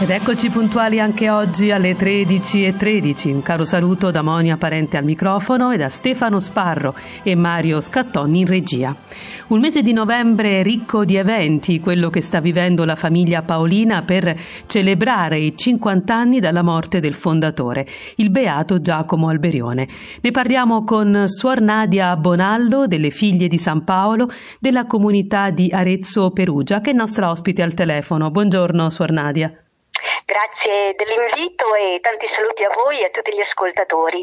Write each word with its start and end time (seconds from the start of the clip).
Ed 0.00 0.10
eccoci 0.10 0.48
puntuali 0.50 1.00
anche 1.00 1.28
oggi 1.28 1.72
alle 1.72 1.96
13.13. 1.96 3.34
Un 3.34 3.42
caro 3.42 3.64
saluto 3.64 4.12
da 4.12 4.22
Monia 4.22 4.56
Parente 4.56 4.96
al 4.96 5.02
microfono 5.02 5.72
e 5.72 5.76
da 5.76 5.88
Stefano 5.88 6.38
Sparro 6.38 6.94
e 7.24 7.34
Mario 7.34 7.80
Scattoni 7.80 8.38
in 8.38 8.46
regia. 8.46 8.94
Un 9.48 9.58
mese 9.58 9.82
di 9.82 9.92
novembre 9.92 10.62
ricco 10.62 11.04
di 11.04 11.16
eventi, 11.16 11.80
quello 11.80 12.10
che 12.10 12.20
sta 12.20 12.38
vivendo 12.38 12.84
la 12.84 12.94
famiglia 12.94 13.42
Paolina 13.42 14.02
per 14.02 14.36
celebrare 14.68 15.40
i 15.40 15.56
50 15.56 16.14
anni 16.14 16.38
dalla 16.38 16.62
morte 16.62 17.00
del 17.00 17.14
fondatore, 17.14 17.84
il 18.16 18.30
beato 18.30 18.80
Giacomo 18.80 19.30
Alberione. 19.30 19.88
Ne 20.20 20.30
parliamo 20.30 20.84
con 20.84 21.24
Suor 21.26 21.60
Nadia 21.60 22.14
Bonaldo, 22.14 22.86
delle 22.86 23.10
figlie 23.10 23.48
di 23.48 23.58
San 23.58 23.82
Paolo, 23.82 24.28
della 24.60 24.86
comunità 24.86 25.50
di 25.50 25.72
Arezzo 25.72 26.30
Perugia, 26.30 26.80
che 26.80 26.92
è 26.92 26.94
nostra 26.94 27.30
ospite 27.30 27.62
al 27.62 27.74
telefono. 27.74 28.30
Buongiorno, 28.30 28.88
Suor 28.90 29.10
Nadia. 29.10 29.52
Grazie 30.28 30.92
dell'invito 30.94 31.72
e 31.72 32.00
tanti 32.00 32.26
saluti 32.26 32.62
a 32.62 32.68
voi 32.68 33.00
e 33.00 33.06
a 33.06 33.08
tutti 33.08 33.34
gli 33.34 33.40
ascoltatori. 33.40 34.22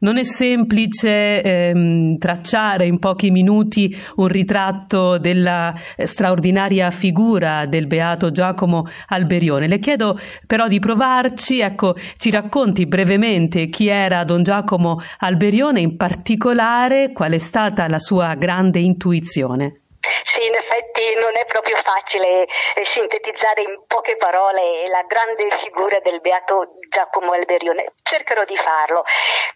Non 0.00 0.18
è 0.18 0.24
semplice 0.24 1.40
ehm, 1.40 2.18
tracciare 2.18 2.86
in 2.86 2.98
pochi 2.98 3.30
minuti 3.30 3.96
un 4.16 4.26
ritratto 4.26 5.16
della 5.18 5.72
straordinaria 5.96 6.90
figura 6.90 7.66
del 7.66 7.86
beato 7.86 8.32
Giacomo 8.32 8.86
Alberione. 9.06 9.68
Le 9.68 9.78
chiedo 9.78 10.18
però 10.44 10.66
di 10.66 10.80
provarci, 10.80 11.60
ecco, 11.60 11.94
ci 12.16 12.30
racconti 12.30 12.86
brevemente 12.86 13.68
chi 13.68 13.86
era 13.86 14.24
Don 14.24 14.42
Giacomo 14.42 15.00
Alberione, 15.18 15.80
in 15.80 15.96
particolare 15.96 17.12
qual 17.12 17.30
è 17.30 17.38
stata 17.38 17.86
la 17.86 18.00
sua 18.00 18.34
grande 18.34 18.80
intuizione. 18.80 19.82
Sì, 20.22 20.46
in 20.46 20.54
effetti 20.54 21.14
non 21.14 21.36
è 21.36 21.44
proprio 21.46 21.76
facile 21.76 22.46
eh, 22.74 22.84
sintetizzare 22.84 23.62
in 23.62 23.82
poche 23.86 24.16
parole 24.16 24.86
la 24.88 25.02
grande 25.02 25.50
figura 25.56 25.98
del 26.00 26.20
beato 26.20 26.78
Giacomo 26.88 27.32
Alberione. 27.32 27.94
Cercherò 28.02 28.44
di 28.44 28.56
farlo. 28.56 29.04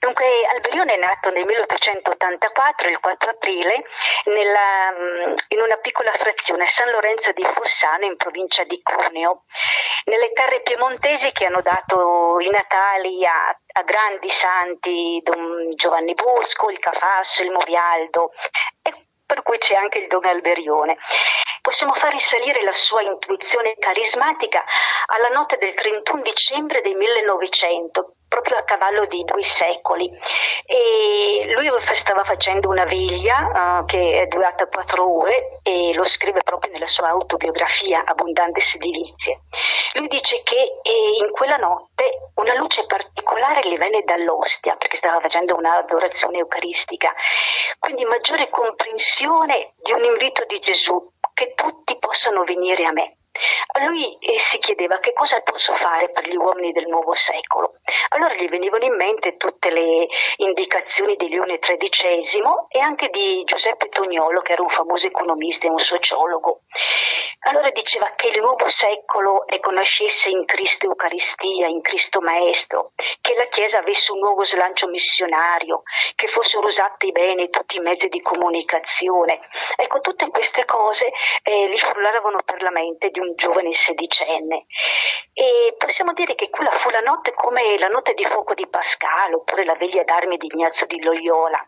Dunque, 0.01 0.27
Alberione 0.53 0.95
è 0.95 0.99
nato 0.99 1.31
nel 1.31 1.45
1884, 1.45 2.91
il 2.91 2.99
4 2.99 3.31
aprile, 3.31 3.85
nella, 4.25 4.91
mm, 4.91 5.35
in 5.49 5.61
una 5.61 5.77
piccola 5.77 6.13
frazione, 6.13 6.67
San 6.67 6.91
Lorenzo 6.91 7.31
di 7.33 7.45
Fossano, 7.45 8.05
in 8.05 8.17
provincia 8.17 8.65
di 8.65 8.83
Cuneo, 8.83 9.45
nelle 10.07 10.33
terre 10.33 10.61
piemontesi 10.63 11.31
che 11.31 11.47
hanno 11.47 11.63
dato 11.63 12.39
i 12.41 12.51
natali 12.51 13.25
a, 13.25 13.57
a 13.75 13.83
grandi 13.83 14.29
santi, 14.29 15.21
Don 15.23 15.71
Giovanni 15.77 16.15
Bosco, 16.15 16.69
il 16.69 16.81
Cafasso, 16.81 17.45
il 17.45 17.53
Movialdo 17.53 18.33
per 18.83 19.02
cui 19.53 19.59
c'è 19.59 19.75
anche 19.75 19.99
il 19.99 20.07
Don 20.09 20.25
Alberione. 20.25 20.97
Possiamo 21.61 21.93
far 21.93 22.11
risalire 22.11 22.63
la 22.63 22.73
sua 22.73 23.03
intuizione 23.03 23.75
carismatica 23.79 24.65
alla 25.07 25.29
notte 25.29 25.59
del 25.59 25.75
31 25.75 26.23
dicembre 26.23 26.81
del 26.81 26.97
1900, 26.97 28.15
proprio 28.33 28.57
a 28.57 28.63
cavallo 28.63 29.05
di 29.05 29.23
due 29.25 29.43
secoli. 29.43 30.11
E 30.65 31.53
lui 31.53 31.71
stava 31.93 32.25
facendo 32.25 32.71
una 32.71 32.85
veglia 32.85 33.81
uh, 33.81 33.85
che 33.85 34.23
è 34.23 34.27
durata 34.27 34.67
quattro 34.67 35.19
ore 35.19 35.61
e 35.63 35.93
lo 35.93 36.05
scrive 36.05 36.41
proprio 36.43 36.73
nella 36.73 36.87
sua 36.87 37.09
autobiografia 37.09 38.05
Abbondantes 38.07 38.79
Delizie. 38.79 39.43
Lui 39.95 40.09
dice 40.09 40.43
che 40.43 40.57
eh, 40.57 41.25
in 41.25 41.31
quella 41.33 41.57
notte 41.57 42.31
una 42.37 42.55
luce 42.55 42.87
particolare 42.87 43.69
gli 43.69 43.77
venne 43.77 44.03
dall'ostia 44.05 44.77
perché 44.77 44.97
stava 44.97 45.21
facendo 45.21 45.55
un'adorazione 45.55 46.39
eucaristica, 46.39 47.13
quindi 47.79 48.07
maggiore 48.07 48.49
comprensione 48.49 49.75
di 49.83 49.93
un 49.93 50.05
invito 50.05 50.45
di 50.47 50.59
Gesù 50.61 51.13
che 51.35 51.53
tutti 51.55 51.99
possano 51.99 52.45
venire 52.45 52.85
a 52.85 52.93
me. 52.93 53.17
Lui 53.87 54.17
eh, 54.19 54.39
si 54.39 54.59
chiedeva 54.59 54.99
che 54.99 55.13
cosa 55.13 55.41
posso 55.41 55.75
fare 55.75 56.11
per 56.11 56.29
gli 56.29 56.37
uomini 56.37 56.73
del 56.73 56.87
nuovo 56.87 57.15
secolo. 57.15 57.75
Allora 58.11 58.35
gli 58.35 58.49
venivano 58.49 58.85
in 58.85 58.95
mente 58.95 59.37
tutte 59.37 59.71
le 59.71 60.07
indicazioni 60.37 61.17
di 61.17 61.29
Leone 61.29 61.59
XIII 61.59 62.43
e 62.69 62.79
anche 62.79 63.09
di 63.09 63.43
Giuseppe 63.45 63.89
Tognolo, 63.89 64.41
che 64.41 64.53
era 64.53 64.63
un 64.63 64.69
famoso 64.69 65.07
economista 65.07 65.67
e 65.67 65.71
un 65.71 65.79
sociologo. 65.79 66.63
Allora 67.45 67.71
diceva 67.71 68.13
che 68.15 68.29
il 68.29 68.41
nuovo 68.41 68.69
secolo 68.69 69.45
conoscesse 69.63 70.31
in 70.31 70.45
Cristo 70.45 70.87
Eucaristia, 70.87 71.67
in 71.67 71.81
Cristo 71.81 72.21
Maestro, 72.21 72.93
che 73.21 73.35
la 73.35 73.47
Chiesa 73.47 73.79
avesse 73.79 74.13
un 74.13 74.19
nuovo 74.19 74.45
slancio 74.45 74.89
missionario, 74.89 75.83
che 76.15 76.27
fossero 76.27 76.67
usati 76.67 77.11
bene 77.11 77.49
tutti 77.49 77.79
i 77.79 77.81
mezzi 77.81 78.09
di 78.09 78.21
comunicazione. 78.21 79.41
Ecco, 79.77 80.01
tutte 80.01 80.29
queste 80.29 80.65
cose 80.65 81.11
eh, 81.43 81.69
gli 81.69 81.79
frullarono 81.79 82.39
per 82.45 82.61
la 82.63 82.71
mente 82.71 83.11
di 83.11 83.21
un 83.21 83.32
giovane 83.35 83.73
sedicenne. 83.73 84.67
E 85.33 85.75
possiamo 85.79 86.13
dire 86.13 86.35
che 86.35 86.51
quella 86.51 86.77
fu 86.79 86.91
la 86.91 87.01
notte 87.01 87.33
come 87.33 87.79
la 87.79 87.89
notte 87.89 88.15
di 88.15 88.25
fuoco 88.25 88.55
di 88.55 88.67
Pascal 88.69 89.35
oppure 89.35 89.65
la 89.65 89.77
veglia 89.77 90.03
d'armi 90.03 90.37
di 90.37 90.49
Ignazio 90.53 90.87
di 90.87 91.03
Loyola. 91.03 91.59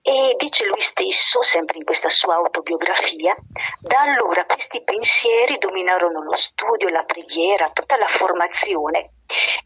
E 0.00 0.34
dice 0.36 0.66
lui 0.66 0.80
stesso, 0.80 1.42
sempre 1.42 1.78
in 1.78 1.84
questa 1.84 2.08
sua 2.08 2.34
autobiografia, 2.34 3.36
da 3.80 4.00
allora 4.00 4.44
questi 4.44 4.82
pensieri 4.82 5.58
dominarono 5.58 6.22
lo 6.22 6.36
studio, 6.36 6.88
la 6.88 7.04
preghiera, 7.04 7.70
tutta 7.70 7.96
la 7.96 8.08
formazione. 8.08 9.12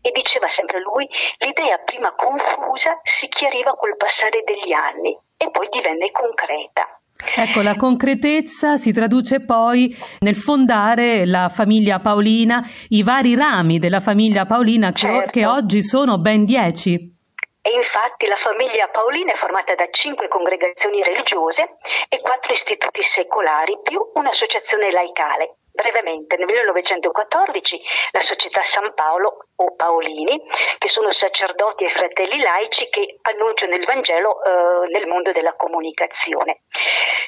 E 0.02 0.10
diceva 0.12 0.46
sempre 0.46 0.80
lui, 0.80 1.08
l'idea 1.38 1.78
prima 1.78 2.14
confusa 2.14 3.00
si 3.02 3.28
chiariva 3.28 3.74
col 3.76 3.96
passare 3.96 4.42
degli 4.44 4.72
anni 4.72 5.18
e 5.36 5.50
poi 5.50 5.68
divenne 5.70 6.10
concreta. 6.10 6.95
Ecco, 7.36 7.62
la 7.62 7.76
concretezza 7.76 8.76
si 8.76 8.92
traduce 8.92 9.44
poi 9.44 9.96
nel 10.20 10.36
fondare 10.36 11.26
la 11.26 11.48
famiglia 11.48 11.98
Paolina, 11.98 12.62
i 12.88 13.02
vari 13.02 13.34
rami 13.34 13.78
della 13.78 14.00
famiglia 14.00 14.46
Paolina 14.46 14.92
che, 14.92 14.98
certo. 14.98 15.30
che 15.30 15.46
oggi 15.46 15.82
sono 15.82 16.18
ben 16.18 16.44
dieci. 16.44 17.14
E 17.62 17.70
infatti 17.74 18.26
la 18.26 18.36
famiglia 18.36 18.88
Paolina 18.88 19.32
è 19.32 19.34
formata 19.34 19.74
da 19.74 19.88
cinque 19.90 20.28
congregazioni 20.28 21.02
religiose 21.02 21.78
e 22.08 22.20
quattro 22.20 22.52
istituti 22.52 23.02
secolari 23.02 23.78
più 23.82 23.98
un'associazione 24.14 24.92
laicale. 24.92 25.56
Brevemente, 25.76 26.38
nel 26.38 26.46
1914 26.46 27.82
la 28.12 28.20
società 28.20 28.62
San 28.62 28.94
Paolo 28.94 29.48
o 29.56 29.74
Paolini, 29.76 30.40
che 30.78 30.88
sono 30.88 31.10
sacerdoti 31.10 31.84
e 31.84 31.90
fratelli 31.90 32.40
laici 32.40 32.88
che 32.88 33.18
annunciano 33.20 33.74
il 33.74 33.84
Vangelo 33.84 34.42
eh, 34.42 34.88
nel 34.88 35.06
mondo 35.06 35.32
della 35.32 35.54
comunicazione. 35.54 36.62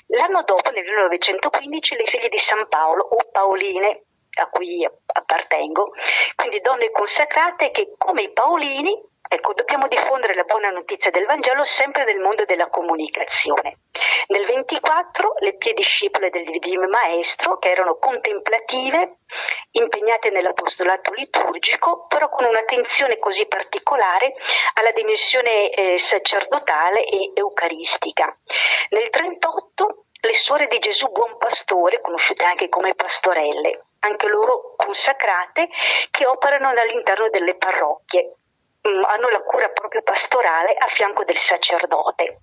L'anno 0.07 0.43
dopo, 0.45 0.71
nel 0.71 0.83
1915, 0.83 1.97
le 1.97 2.07
figlie 2.07 2.31
di 2.31 2.39
San 2.39 2.67
Paolo 2.69 3.03
o 3.03 3.29
Paoline, 3.31 4.05
a 4.41 4.49
cui 4.49 4.83
appartengo, 5.07 5.93
quindi 6.35 6.61
donne 6.61 6.91
consacrate 6.91 7.71
che 7.71 7.93
come 7.99 8.23
i 8.23 8.33
Paolini 8.33 8.99
Ecco, 9.31 9.53
dobbiamo 9.53 9.89
diffondere 9.89 10.35
la 10.35 10.45
buona 10.45 10.71
notizia 10.71 11.11
del 11.11 11.27
Vangelo 11.27 11.63
sempre 11.63 12.05
nel 12.05 12.19
mondo 12.19 12.47
della 12.47 12.71
comunicazione. 12.71 13.81
Nel 14.29 14.47
24 14.47 15.35
le 15.41 15.57
pie 15.57 15.75
discepole 15.75 16.31
del 16.31 16.45
Divino 16.45 16.89
Maestro, 16.89 17.59
che 17.59 17.71
erano 17.71 17.99
contemplative, 17.99 19.19
impegnate 19.73 20.31
nell'apostolato 20.31 21.13
liturgico, 21.13 22.07
però 22.07 22.31
con 22.31 22.47
un'attenzione 22.47 23.19
così 23.19 23.47
particolare 23.47 24.33
alla 24.75 24.93
dimensione 24.93 25.69
eh, 25.71 25.99
sacerdotale 25.99 27.05
e 27.05 27.33
eucaristica. 27.35 28.35
Nel 28.89 29.11
38 29.11 30.05
le 30.21 30.33
suore 30.33 30.69
di 30.69 30.79
Gesù 30.79 31.09
Buon 31.09 31.37
Pastore, 31.37 32.01
conosciute 32.01 32.45
anche 32.45 32.71
come 32.71 32.95
pastorelle, 32.95 33.89
anche 34.01 34.27
loro 34.27 34.75
consacrate, 34.75 35.69
che 36.11 36.27
operano 36.27 36.69
all'interno 36.69 37.29
delle 37.29 37.57
parrocchie 37.57 38.38
hanno 39.07 39.29
la 39.29 39.43
cura 39.43 39.69
proprio 39.69 40.03
pastorale 40.03 40.75
a 40.77 40.87
fianco 40.87 41.25
del 41.25 41.37
sacerdote. 41.37 42.41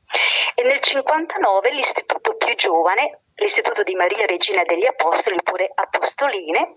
E 0.56 0.64
nel 0.64 0.80
59 0.80 1.72
l'istituto 1.72 2.36
più 2.36 2.54
giovane, 2.56 3.24
l'istituto 3.36 3.84
di 3.84 3.96
Maria 3.96 4.26
Regina 4.26 4.64
degli 4.64 4.86
Apostoli, 4.86 5.38
oppure 5.38 5.72
Apostoline, 5.74 6.76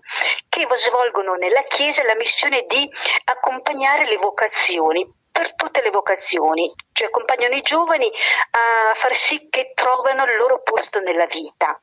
che 0.49 0.67
svolgono 0.73 1.35
nella 1.35 1.63
Chiesa 1.63 2.03
la 2.03 2.15
missione 2.15 2.65
di 2.67 2.89
accompagnare 3.25 4.05
le 4.05 4.17
vocazioni 4.17 5.07
per 5.31 5.55
tutte 5.55 5.81
le 5.81 5.89
vocazioni, 5.89 6.73
cioè 6.91 7.07
accompagnano 7.07 7.55
i 7.55 7.61
giovani 7.61 8.11
a 8.51 8.93
far 8.95 9.13
sì 9.13 9.47
che 9.49 9.71
trovano 9.73 10.25
il 10.25 10.35
loro 10.35 10.61
posto 10.61 10.99
nella 10.99 11.25
vita. 11.27 11.79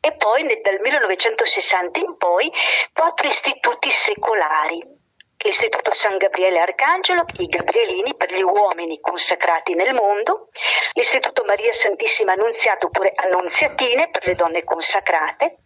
e 0.00 0.12
poi 0.12 0.46
dal 0.60 0.80
1960 0.80 1.98
in 2.00 2.16
poi 2.16 2.52
quattro 2.92 3.26
istituti 3.26 3.90
secolari 3.90 5.00
l'Istituto 5.42 5.92
San 5.94 6.16
Gabriele 6.18 6.60
Arcangelo, 6.60 7.24
i 7.38 7.46
Gabrielini 7.46 8.14
per 8.14 8.32
gli 8.32 8.42
uomini 8.42 9.00
consacrati 9.00 9.74
nel 9.74 9.94
mondo, 9.94 10.48
l'Istituto 10.92 11.44
Maria 11.44 11.72
Santissima 11.72 12.32
Annunziata 12.32 12.86
oppure 12.86 13.12
Annunziatine 13.14 14.10
per 14.10 14.26
le 14.26 14.34
donne 14.34 14.64
consacrate, 14.64 15.58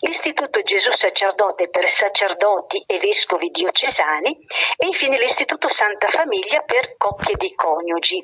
l'Istituto 0.00 0.62
Gesù 0.62 0.90
Sacerdote 0.92 1.68
per 1.68 1.88
sacerdoti 1.88 2.84
e 2.86 2.98
vescovi 2.98 3.48
diocesani. 3.50 4.36
E 4.76 4.86
infine 4.86 5.18
l'Istituto 5.18 5.68
Santa 5.68 6.08
Famiglia 6.08 6.62
per 6.62 6.96
coppie 6.96 7.34
di 7.36 7.54
coniugi. 7.54 8.18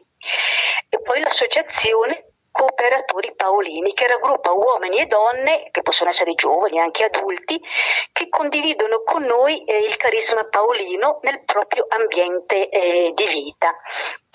E 0.91 1.01
poi 1.01 1.21
l'associazione 1.21 2.28
cooperatori 2.59 3.35
paolini, 3.37 3.95
che 3.95 4.09
raggruppa 4.09 4.51
uomini 4.51 4.99
e 4.99 5.07
donne, 5.07 5.69
che 5.71 5.83
possono 5.83 6.11
essere 6.11 6.35
giovani, 6.35 6.81
anche 6.81 7.05
adulti, 7.05 7.63
che 8.11 8.29
condividono 8.29 9.03
con 9.05 9.23
noi 9.23 9.63
eh, 9.63 9.79
il 9.79 9.97
carisma 9.97 10.43
paolino 10.43 11.21
nel 11.23 11.45
proprio 11.45 11.87
ambiente 11.89 12.69
eh, 12.69 13.13
di 13.15 13.27
vita. 13.27 13.77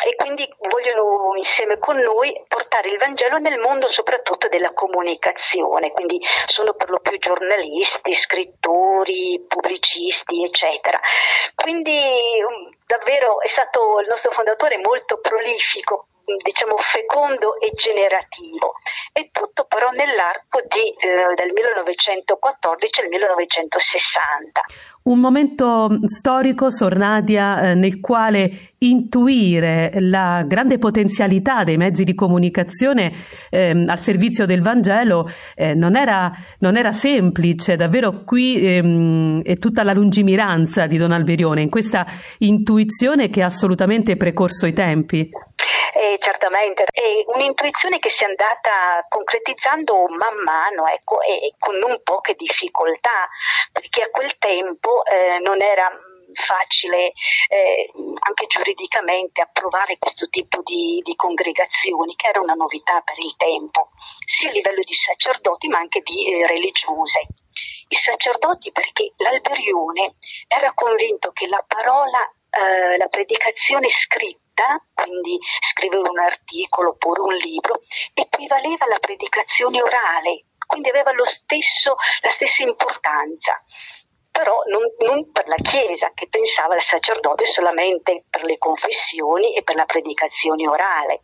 E 0.06 0.16
quindi 0.16 0.48
vogliono 0.70 1.36
insieme 1.36 1.78
con 1.80 1.98
noi 1.98 2.34
portare 2.48 2.90
il 2.90 2.98
Vangelo 2.98 3.40
nel 3.40 3.60
mondo 3.60 3.90
soprattutto 3.90 4.48
della 4.48 4.72
comunicazione, 4.74 5.92
quindi 5.92 6.20
sono 6.46 6.74
per 6.75 6.90
lo 6.90 7.00
più 7.00 7.18
giornalisti, 7.18 8.14
scrittori, 8.14 9.44
pubblicisti, 9.48 10.44
eccetera. 10.44 11.00
Quindi 11.56 12.00
um, 12.46 12.70
davvero 12.86 13.42
è 13.42 13.48
stato 13.48 14.00
il 14.00 14.08
nostro 14.08 14.31
fondatore 14.31 14.78
molto 14.78 15.20
prolifico 15.20 16.08
diciamo 16.44 16.78
fecondo 16.78 17.60
e 17.60 17.72
generativo. 17.74 18.75
E 19.12 19.30
tutto 19.31 19.66
però 19.66 19.92
nell'arco 19.92 20.62
di, 20.68 20.90
eh, 20.98 21.34
del 21.36 21.52
1914 21.54 23.02
al 23.02 23.08
1960 23.08 24.62
un 25.04 25.20
momento 25.20 25.90
storico, 26.06 26.72
Sornadia, 26.72 27.72
eh, 27.72 27.74
nel 27.74 28.00
quale 28.00 28.73
intuire 28.88 29.91
la 30.00 30.44
grande 30.45 30.77
potenzialità 30.77 31.63
dei 31.63 31.77
mezzi 31.77 32.03
di 32.03 32.13
comunicazione 32.13 33.12
eh, 33.50 33.69
al 33.88 34.00
servizio 34.00 34.45
del 34.45 34.62
Vangelo 34.62 35.30
eh, 35.56 35.74
non, 35.74 35.95
era, 35.95 36.31
non, 36.59 36.77
era, 36.77 36.91
semplice, 36.91 37.75
davvero 37.75 38.24
qui 38.24 38.65
ehm, 38.65 39.44
è 39.44 39.56
tutta 39.57 39.83
la 39.83 39.94
lungimiranza 39.94 40.85
di 40.85 40.97
Don 40.97 41.12
Alberione, 41.12 41.62
in 41.62 41.69
questa 41.69 42.06
intuizione 42.39 43.30
che 43.30 43.41
ha 43.41 43.45
assolutamente 43.45 44.15
precorso 44.18 44.68
i 44.68 44.74
tempi. 44.74 45.29
Eh, 45.94 46.18
certamente, 46.19 46.86
è 46.91 47.24
un'intuizione 47.33 48.00
che 48.00 48.09
si 48.09 48.24
è 48.24 48.27
andata 48.27 49.06
concretizzando 49.07 50.07
man 50.09 50.36
mano 50.44 50.88
ecco, 50.88 51.21
e 51.21 51.53
con 51.57 51.77
non 51.77 52.01
poche 52.03 52.33
difficoltà, 52.36 53.29
perché 53.71 54.01
a 54.03 54.09
quel 54.09 54.38
tempo 54.38 55.06
eh, 55.06 55.39
non 55.39 55.62
era 55.62 55.89
facile 56.33 57.13
eh, 57.50 57.91
anche 58.19 58.45
giuridicamente 58.47 59.41
approvare 59.41 59.97
questo 59.97 60.27
tipo 60.30 60.62
di, 60.63 61.01
di, 61.03 61.15
congregazioni, 61.15 62.15
che 62.15 62.27
era 62.27 62.41
una 62.41 62.53
novità 62.53 63.01
per 63.01 63.18
il 63.19 63.35
tempo, 63.35 63.91
sia 64.25 64.50
a 64.50 64.53
livello 64.53 64.81
di 64.83 64.94
sacerdoti 64.94 65.68
ma 65.68 65.80
anche 65.80 66.01
di 66.01 66.31
eh, 66.31 66.47
religiose. 66.47 67.27
I 67.89 67.95
sacerdoti 67.95 68.71
perché 68.71 69.13
l'Alberione 69.18 70.15
era 70.47 70.74
convinto 70.74 71.31
che 71.31 71.47
la 71.47 71.63
parola, 71.68 72.19
eh, 72.50 72.97
la 72.97 73.07
predicazione 73.07 73.89
scritta, 73.89 74.83
quindi 74.94 75.38
scrivere 75.59 76.09
un 76.09 76.19
articolo 76.19 76.89
oppure 76.89 77.21
un 77.21 77.36
libro, 77.36 77.81
equivaleva 78.13 78.86
alla 78.86 79.00
predicazione 79.00 79.81
orale, 79.81 80.45
quindi 80.65 80.89
aveva 80.89 81.12
stesso, 81.25 81.95
la 82.21 82.29
stessa 82.29 82.63
importanza 82.63 83.62
però 84.33 84.63
non, 84.65 84.81
non, 85.07 85.31
per 85.31 85.47
la 85.47 85.57
Chiesa 85.62 86.12
che 86.15 86.27
pensava 86.27 86.74
al 86.74 86.81
sacerdote 86.81 87.45
solamente 87.45 88.25
per 88.27 88.44
le 88.44 88.57
confessioni 88.57 89.56
e 89.56 89.62
per 89.62 89.75
la 89.75 89.85
predicazione 89.85 90.68
orale. 90.68 91.21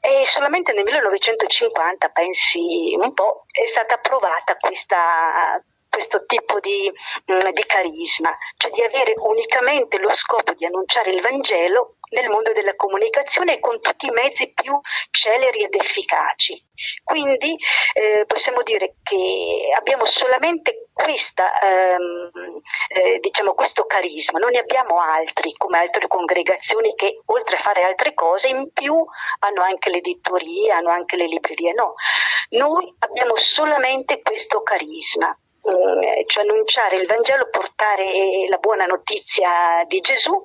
E 0.00 0.24
solamente 0.24 0.72
nel 0.72 0.84
1950, 0.84 2.08
pensi 2.10 2.96
un 2.96 3.12
po', 3.12 3.44
è 3.50 3.66
stata 3.66 3.94
approvata 3.96 4.56
questa, 4.56 5.60
questo 5.92 6.24
tipo 6.24 6.58
di, 6.60 6.90
mm, 7.30 7.50
di 7.50 7.64
carisma, 7.66 8.34
cioè 8.56 8.70
di 8.70 8.82
avere 8.82 9.12
unicamente 9.18 9.98
lo 9.98 10.10
scopo 10.14 10.54
di 10.54 10.64
annunciare 10.64 11.10
il 11.10 11.20
Vangelo 11.20 11.96
nel 12.12 12.28
mondo 12.30 12.52
della 12.52 12.74
comunicazione 12.76 13.60
con 13.60 13.80
tutti 13.80 14.06
i 14.06 14.10
mezzi 14.10 14.52
più 14.52 14.78
celeri 15.10 15.64
ed 15.64 15.74
efficaci. 15.74 16.62
Quindi 17.04 17.56
eh, 17.92 18.24
possiamo 18.26 18.62
dire 18.62 18.96
che 19.02 19.70
abbiamo 19.76 20.04
solamente 20.04 20.88
questa, 20.92 21.58
ehm, 21.60 22.30
eh, 22.88 23.18
diciamo, 23.20 23.54
questo 23.54 23.84
carisma, 23.84 24.38
non 24.38 24.50
ne 24.50 24.58
abbiamo 24.58 24.98
altri 24.98 25.52
come 25.56 25.78
altre 25.78 26.06
congregazioni 26.06 26.94
che 26.94 27.20
oltre 27.26 27.56
a 27.56 27.60
fare 27.60 27.82
altre 27.82 28.14
cose 28.14 28.48
in 28.48 28.72
più 28.72 28.94
hanno 29.40 29.62
anche 29.62 29.90
l'editoria, 29.90 30.76
hanno 30.76 30.90
anche 30.90 31.16
le 31.16 31.26
librerie. 31.26 31.72
No, 31.72 31.94
noi 32.50 32.94
abbiamo 32.98 33.36
solamente 33.36 34.20
questo 34.22 34.62
carisma 34.62 35.34
cioè 36.26 36.44
annunciare 36.44 36.96
il 36.96 37.06
Vangelo, 37.06 37.48
portare 37.50 38.48
la 38.48 38.56
buona 38.56 38.86
notizia 38.86 39.84
di 39.86 40.00
Gesù 40.00 40.44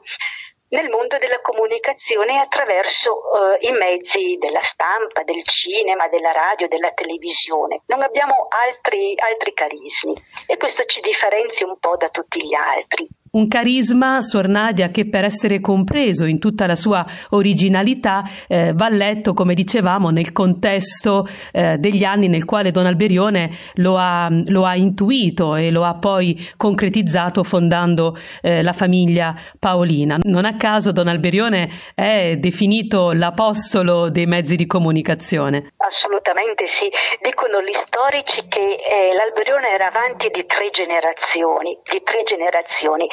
nel 0.69 0.89
mondo 0.89 1.17
della 1.17 1.39
comunicazione 1.41 2.39
attraverso 2.39 3.21
eh, 3.61 3.67
i 3.67 3.71
mezzi 3.71 4.37
della 4.37 4.59
stampa, 4.59 5.23
del 5.23 5.43
cinema, 5.43 6.07
della 6.09 6.31
radio, 6.31 6.67
della 6.67 6.91
televisione. 6.91 7.83
Non 7.85 8.01
abbiamo 8.01 8.47
altri, 8.49 9.13
altri 9.17 9.53
carismi 9.53 10.13
e 10.45 10.57
questo 10.57 10.83
ci 10.85 10.99
differenzia 11.01 11.67
un 11.67 11.79
po' 11.79 11.95
da 11.95 12.09
tutti 12.09 12.45
gli 12.45 12.53
altri. 12.53 13.07
Un 13.37 13.47
carisma, 13.47 14.19
Suor 14.19 14.47
Nadia, 14.47 14.87
che 14.87 15.07
per 15.07 15.23
essere 15.23 15.59
compreso 15.59 16.25
in 16.25 16.39
tutta 16.39 16.65
la 16.65 16.73
sua 16.73 17.05
originalità 17.29 18.23
eh, 18.47 18.73
va 18.73 18.89
letto, 18.89 19.33
come 19.33 19.53
dicevamo, 19.53 20.09
nel 20.09 20.31
contesto 20.31 21.27
eh, 21.51 21.77
degli 21.77 22.03
anni 22.03 22.29
nel 22.29 22.45
quale 22.45 22.71
Don 22.71 22.87
Alberione 22.87 23.51
lo 23.75 23.95
ha, 23.95 24.27
lo 24.45 24.65
ha, 24.65 24.75
intuito 24.75 25.55
e 25.55 25.69
lo 25.69 25.83
ha 25.83 25.99
poi 25.99 26.49
concretizzato 26.57 27.43
fondando 27.43 28.17
eh, 28.41 28.63
la 28.63 28.73
famiglia 28.73 29.35
Paolina. 29.59 30.17
Non 30.23 30.45
a 30.45 30.55
caso 30.55 30.91
Don 30.91 31.07
Alberione 31.07 31.69
è 31.93 32.37
definito 32.37 33.11
l'apostolo 33.11 34.09
dei 34.09 34.25
mezzi 34.25 34.55
di 34.55 34.65
comunicazione. 34.65 35.73
Assolutamente 35.77 36.65
sì. 36.65 36.89
Dicono 37.21 37.61
gli 37.61 37.71
storici 37.71 38.47
che 38.47 38.59
eh, 38.59 39.13
l'Alberione 39.13 39.69
era 39.69 39.89
avanti 39.89 40.29
di 40.31 40.43
tre 40.47 40.71
generazioni, 40.71 41.77
di 41.83 42.01
tre 42.01 42.23
generazioni. 42.23 43.07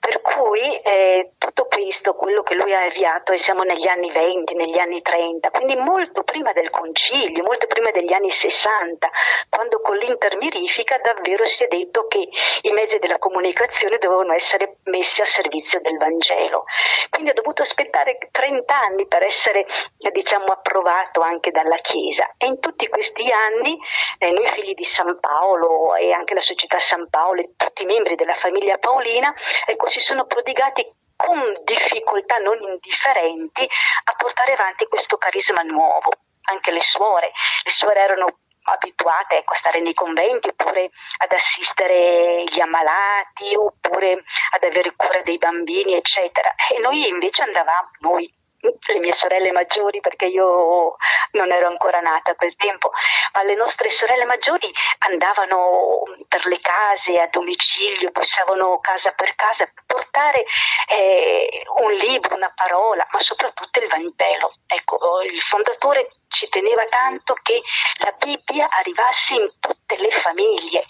Per 0.00 0.20
cui 0.20 0.80
eh, 0.82 1.32
tutto 1.58 1.66
questo, 1.66 2.14
quello 2.14 2.42
che 2.42 2.54
lui 2.54 2.72
ha 2.72 2.84
avviato, 2.84 3.32
e 3.32 3.36
siamo 3.36 3.64
negli 3.64 3.88
anni 3.88 4.12
20, 4.12 4.54
negli 4.54 4.78
anni 4.78 5.02
30, 5.02 5.50
quindi 5.50 5.74
molto 5.74 6.22
prima 6.22 6.52
del 6.52 6.70
concilio, 6.70 7.42
molto 7.42 7.66
prima 7.66 7.90
degli 7.90 8.12
anni 8.12 8.30
60, 8.30 9.10
quando 9.48 9.80
con 9.80 9.96
l'intermirifica 9.96 10.98
davvero 10.98 11.44
si 11.46 11.64
è 11.64 11.66
detto 11.66 12.06
che 12.06 12.28
i 12.62 12.70
mezzi 12.70 12.98
della 12.98 13.18
comunicazione 13.18 13.98
dovevano 13.98 14.34
essere 14.34 14.76
messi 14.84 15.20
a 15.20 15.24
servizio 15.24 15.80
del 15.80 15.96
Vangelo. 15.96 16.64
Quindi 17.10 17.30
ha 17.30 17.34
dovuto 17.34 17.62
aspettare 17.62 18.18
30 18.30 18.74
anni 18.74 19.08
per 19.08 19.24
essere 19.24 19.66
diciamo, 20.12 20.52
approvato 20.52 21.22
anche 21.22 21.50
dalla 21.50 21.78
Chiesa 21.78 22.34
e 22.36 22.46
in 22.46 22.60
tutti 22.60 22.86
questi 22.88 23.30
anni 23.32 23.76
eh, 24.18 24.30
noi 24.30 24.46
figli 24.46 24.74
di 24.74 24.84
San 24.84 25.18
Paolo 25.18 25.96
e 25.96 26.12
anche 26.12 26.34
la 26.34 26.40
società 26.40 26.78
San 26.78 27.08
Paolo 27.08 27.40
e 27.40 27.50
tutti 27.56 27.82
i 27.82 27.86
membri 27.86 28.14
della 28.14 28.34
famiglia 28.34 28.78
Paolina 28.78 29.34
ecco, 29.66 29.86
si 29.88 30.00
sono 30.00 30.26
prodigati 30.26 30.86
con 31.18 31.42
difficoltà 31.64 32.36
non 32.36 32.62
indifferenti 32.62 33.68
a 34.04 34.14
portare 34.16 34.52
avanti 34.52 34.86
questo 34.86 35.16
carisma 35.18 35.62
nuovo. 35.62 36.10
Anche 36.42 36.70
le 36.70 36.80
suore, 36.80 37.32
le 37.64 37.70
suore 37.70 38.00
erano 38.00 38.38
abituate 38.62 39.38
ecco, 39.38 39.52
a 39.52 39.56
stare 39.56 39.80
nei 39.80 39.94
conventi 39.94 40.48
oppure 40.48 40.90
ad 41.18 41.32
assistere 41.32 42.44
gli 42.44 42.60
ammalati 42.60 43.54
oppure 43.56 44.22
ad 44.52 44.62
avere 44.62 44.94
cura 44.94 45.22
dei 45.22 45.38
bambini 45.38 45.94
eccetera 45.94 46.54
e 46.70 46.78
noi 46.80 47.08
invece 47.08 47.42
andavamo 47.42 47.90
noi 48.00 48.32
le 48.60 48.98
mie 48.98 49.12
sorelle 49.12 49.52
maggiori 49.52 50.00
perché 50.00 50.26
io 50.26 50.96
non 51.32 51.52
ero 51.52 51.68
ancora 51.68 52.00
nata 52.00 52.32
a 52.32 52.34
quel 52.34 52.56
tempo, 52.56 52.90
ma 53.34 53.42
le 53.42 53.54
nostre 53.54 53.90
sorelle 53.90 54.24
maggiori 54.24 54.70
andavano 54.98 56.02
per 56.26 56.46
le 56.46 56.60
case 56.60 57.18
a 57.20 57.28
domicilio, 57.28 58.10
bussavano 58.10 58.78
casa 58.80 59.12
per 59.12 59.34
casa 59.34 59.64
per 59.66 59.84
portare 59.86 60.44
eh, 60.88 61.62
un 61.82 61.92
libro, 61.92 62.34
una 62.34 62.52
parola, 62.54 63.06
ma 63.10 63.18
soprattutto 63.18 63.80
il 63.80 63.88
Vangelo. 63.88 64.54
Ecco, 64.66 65.22
il 65.22 65.40
fondatore 65.40 66.10
ci 66.28 66.48
teneva 66.48 66.84
tanto 66.88 67.34
che 67.42 67.62
la 67.98 68.14
Bibbia 68.18 68.68
arrivasse 68.70 69.34
in 69.34 69.50
tutte 69.60 69.96
le 69.96 70.10
famiglie, 70.10 70.86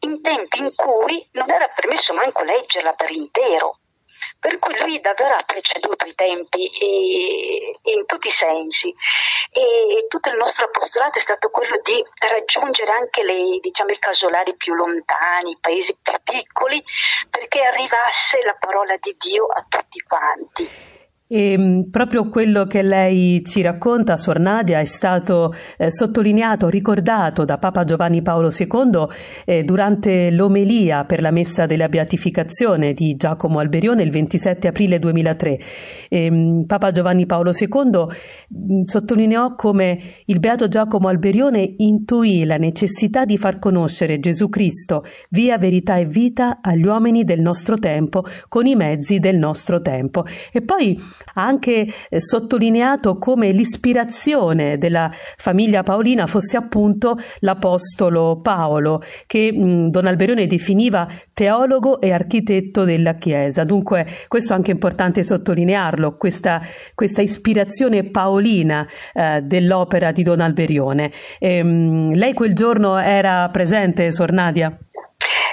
in 0.00 0.20
tempi 0.22 0.58
in 0.58 0.74
cui 0.74 1.28
non 1.32 1.50
era 1.50 1.68
permesso 1.68 2.14
manco 2.14 2.42
leggerla 2.42 2.92
per 2.94 3.10
intero 3.10 3.78
per 4.40 4.58
cui 4.58 4.76
lui 4.78 5.00
davvero 5.00 5.34
ha 5.34 5.42
preceduto 5.44 6.06
i 6.06 6.14
tempi 6.14 6.70
in 7.82 8.06
tutti 8.06 8.28
i 8.28 8.30
sensi 8.30 8.92
e 9.52 10.06
tutto 10.08 10.30
il 10.30 10.36
nostro 10.36 10.64
apostolato 10.66 11.18
è 11.18 11.20
stato 11.20 11.50
quello 11.50 11.78
di 11.82 12.02
raggiungere 12.18 12.92
anche 12.92 13.22
le, 13.22 13.58
diciamo, 13.60 13.90
i 13.90 13.98
casolari 13.98 14.56
più 14.56 14.74
lontani, 14.74 15.52
i 15.52 15.58
paesi 15.60 15.96
più 16.00 16.14
piccoli, 16.22 16.82
perché 17.28 17.60
arrivasse 17.62 18.42
la 18.42 18.56
parola 18.58 18.96
di 18.96 19.14
Dio 19.18 19.46
a 19.46 19.64
tutti 19.68 20.00
quanti. 20.00 20.98
E 21.32 21.56
mm, 21.56 21.90
proprio 21.90 22.28
quello 22.28 22.66
che 22.66 22.82
lei 22.82 23.44
ci 23.44 23.62
racconta, 23.62 24.16
Suor 24.16 24.40
Nadia, 24.40 24.80
è 24.80 24.84
stato 24.84 25.54
eh, 25.78 25.88
sottolineato, 25.88 26.68
ricordato 26.68 27.44
da 27.44 27.56
Papa 27.56 27.84
Giovanni 27.84 28.20
Paolo 28.20 28.48
II 28.50 29.06
eh, 29.44 29.62
durante 29.62 30.32
l'omelia 30.32 31.04
per 31.04 31.22
la 31.22 31.30
messa 31.30 31.66
della 31.66 31.88
beatificazione 31.88 32.94
di 32.94 33.14
Giacomo 33.14 33.60
Alberione 33.60 34.02
il 34.02 34.10
27 34.10 34.66
aprile 34.66 34.98
2003. 34.98 35.58
E, 36.08 36.30
mm, 36.32 36.62
Papa 36.62 36.90
Giovanni 36.90 37.26
Paolo 37.26 37.52
II 37.56 37.78
mm, 37.78 38.82
sottolineò 38.86 39.54
come 39.54 40.00
il 40.24 40.40
beato 40.40 40.66
Giacomo 40.66 41.06
Alberione 41.06 41.74
intuì 41.76 42.44
la 42.44 42.56
necessità 42.56 43.24
di 43.24 43.38
far 43.38 43.60
conoscere 43.60 44.18
Gesù 44.18 44.48
Cristo, 44.48 45.04
via 45.28 45.58
verità 45.58 45.94
e 45.94 46.06
vita 46.06 46.58
agli 46.60 46.86
uomini 46.86 47.22
del 47.22 47.40
nostro 47.40 47.78
tempo 47.78 48.24
con 48.48 48.66
i 48.66 48.74
mezzi 48.74 49.20
del 49.20 49.38
nostro 49.38 49.80
tempo. 49.80 50.24
E 50.50 50.62
poi 50.62 50.98
ha 51.34 51.44
anche 51.44 51.86
eh, 52.08 52.20
sottolineato 52.20 53.18
come 53.18 53.52
l'ispirazione 53.52 54.78
della 54.78 55.10
famiglia 55.36 55.82
Paolina 55.82 56.26
fosse 56.26 56.56
appunto 56.56 57.16
l'Apostolo 57.40 58.40
Paolo, 58.40 59.02
che 59.26 59.52
mh, 59.52 59.90
Don 59.90 60.06
Alberione 60.06 60.46
definiva 60.46 61.08
teologo 61.32 62.00
e 62.00 62.12
architetto 62.12 62.84
della 62.84 63.14
Chiesa. 63.14 63.64
Dunque 63.64 64.06
questo 64.28 64.52
è 64.52 64.56
anche 64.56 64.70
importante 64.70 65.24
sottolinearlo, 65.24 66.16
questa, 66.16 66.60
questa 66.94 67.22
ispirazione 67.22 68.04
paolina 68.04 68.86
eh, 69.12 69.40
dell'opera 69.42 70.12
di 70.12 70.22
Don 70.22 70.40
Alberione. 70.40 71.10
E, 71.38 71.56
ehm, 71.56 71.68
mh, 71.68 72.12
lei 72.14 72.34
quel 72.34 72.54
giorno 72.54 72.98
era 72.98 73.48
presente, 73.50 74.10
Sor 74.12 74.32
Nadia? 74.32 74.76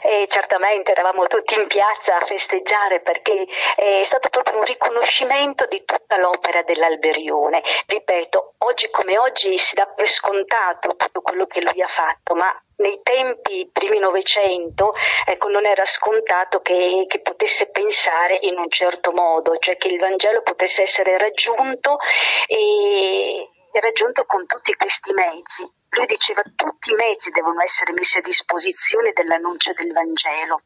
E 0.08 0.26
certamente 0.30 0.92
eravamo 0.92 1.28
tutti 1.28 1.54
in 1.60 1.68
piazza 1.68 2.16
a 2.16 2.26
festeggiare 2.26 3.02
perché 3.02 3.46
è 3.76 4.04
stato 4.06 4.30
proprio 4.30 4.60
un 4.60 4.64
riconoscimento 4.64 5.66
di 5.66 5.84
tutta 5.84 6.18
l'opera 6.18 6.64
dell'Alberione. 6.64 7.62
Ripeto, 7.86 8.54
oggi 8.60 8.90
come 8.90 9.18
oggi 9.18 9.58
si 9.58 9.76
dà 9.76 9.86
per 9.86 10.08
scontato 10.08 10.96
tutto 10.96 11.20
quello 11.20 11.46
che 11.46 11.62
lui 11.62 11.82
ha 11.82 11.88
fatto, 11.88 12.36
ma 12.36 12.50
nei 12.78 13.02
tempi 13.04 13.70
primi 13.74 14.00
Novecento 14.00 14.94
ecco, 15.26 15.50
non 15.50 15.66
era 15.66 15.84
scontato 15.84 16.62
che, 16.62 17.06
che, 17.08 17.20
potesse 17.20 17.70
pensare 17.70 18.38
in 18.44 18.58
un 18.58 18.70
certo 18.70 19.12
modo, 19.12 19.58
cioè 19.58 19.76
che 19.76 19.90
il 19.90 20.00
Vangelo 20.00 20.42
potesse 20.42 20.84
essere 20.84 21.18
raggiunto 21.18 21.98
e 22.46 23.50
raggiunto 23.74 24.26
con 24.26 24.46
tutti 24.46 24.74
questi 24.76 25.14
mezzi. 25.14 25.70
Lui 25.90 26.06
diceva 26.06 26.42
tutti 26.56 26.92
i 26.92 26.96
mezzi 26.96 27.30
devono 27.32 27.62
essere 27.62 27.94
messi 27.94 28.18
a 28.18 28.22
disposizione 28.22 29.14
dell'annuncio 29.14 29.74
del 29.74 29.92
Vangelo. 29.92 30.64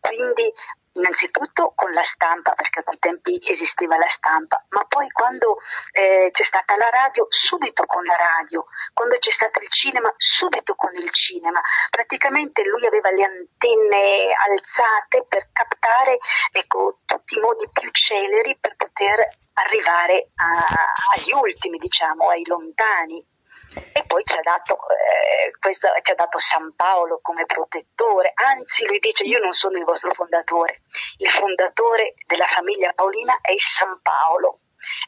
Quindi 0.00 0.52
innanzitutto 0.98 1.72
con 1.74 1.92
la 1.92 2.02
stampa, 2.02 2.52
perché 2.52 2.80
a 2.80 2.82
quei 2.82 2.98
tempi 2.98 3.40
esisteva 3.46 3.96
la 3.96 4.06
stampa, 4.06 4.64
ma 4.70 4.84
poi 4.86 5.08
quando 5.10 5.58
eh, 5.92 6.28
c'è 6.30 6.42
stata 6.42 6.76
la 6.76 6.88
radio, 6.90 7.26
subito 7.28 7.86
con 7.86 8.04
la 8.04 8.16
radio, 8.16 8.66
quando 8.92 9.16
c'è 9.18 9.30
stato 9.30 9.60
il 9.60 9.68
cinema, 9.68 10.12
subito 10.16 10.74
con 10.74 10.94
il 10.96 11.10
cinema. 11.10 11.60
Praticamente 11.90 12.64
lui 12.64 12.84
aveva 12.86 13.10
le 13.10 13.24
antenne 13.24 14.32
alzate 14.32 15.24
per 15.28 15.48
captare 15.52 16.18
ecco, 16.52 16.98
tutti 17.04 17.36
i 17.36 17.40
modi 17.40 17.68
più 17.72 17.88
celeri 17.90 18.56
per 18.60 18.76
poter 18.76 19.28
arrivare 19.64 20.30
a, 20.36 20.92
agli 21.14 21.32
ultimi, 21.32 21.78
diciamo, 21.78 22.28
ai 22.28 22.44
lontani. 22.46 23.24
E 23.92 24.02
poi 24.06 24.22
ci 24.24 24.34
ha, 24.34 24.40
dato, 24.40 24.78
eh, 24.88 25.52
questo, 25.60 25.88
ci 26.00 26.12
ha 26.12 26.14
dato 26.14 26.38
San 26.38 26.74
Paolo 26.74 27.20
come 27.20 27.44
protettore, 27.44 28.32
anzi 28.34 28.86
lui 28.86 28.98
dice 28.98 29.24
io 29.24 29.38
non 29.40 29.52
sono 29.52 29.76
il 29.76 29.84
vostro 29.84 30.10
fondatore, 30.12 30.80
il 31.18 31.28
fondatore 31.28 32.14
della 32.26 32.46
famiglia 32.46 32.92
Paolina 32.94 33.38
è 33.42 33.52
San 33.56 34.00
Paolo 34.00 34.60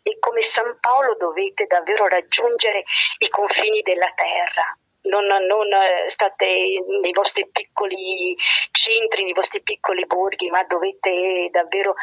e 0.03 0.19
come 0.19 0.43
San 0.43 0.79
Paolo 0.79 1.17
dovete 1.17 1.67
davvero 1.67 2.07
raggiungere 2.07 2.85
i 3.19 3.29
confini 3.31 3.81
della 3.81 4.13
terra. 4.15 4.77
Non, 5.03 5.25
non, 5.25 5.73
eh, 5.73 6.09
state 6.09 6.45
nei 6.47 7.13
vostri 7.13 7.49
piccoli 7.51 8.37
centri, 8.71 9.25
nei 9.25 9.33
vostri 9.33 9.63
piccoli 9.63 10.05
borghi, 10.07 10.51
ma 10.51 10.63
dovete 10.65 11.49
davvero 11.51 11.95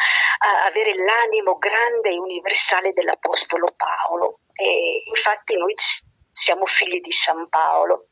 avere 0.66 0.96
l'animo 0.96 1.58
grande 1.58 2.10
e 2.10 2.18
universale 2.18 2.94
dell'Apostolo 2.94 3.68
Paolo. 3.76 4.40
E 4.54 5.04
infatti 5.06 5.56
noi 5.56 5.76
siamo 6.32 6.66
figli 6.66 7.00
di 7.02 7.12
San 7.12 7.48
Paolo. 7.50 8.10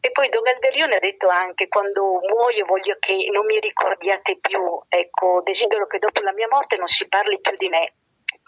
E 0.00 0.10
poi 0.12 0.28
Don 0.28 0.42
Galderione 0.42 0.96
ha 0.96 1.00
detto 1.00 1.28
anche 1.28 1.68
quando 1.68 2.20
muoio 2.28 2.64
voglio 2.66 2.96
che 3.00 3.28
non 3.32 3.44
mi 3.44 3.58
ricordiate 3.58 4.38
più, 4.38 4.60
ecco, 4.88 5.40
desidero 5.42 5.86
che 5.86 5.98
dopo 5.98 6.20
la 6.22 6.32
mia 6.32 6.46
morte 6.48 6.76
non 6.76 6.86
si 6.86 7.08
parli 7.08 7.40
più 7.40 7.56
di 7.56 7.68
me. 7.68 7.94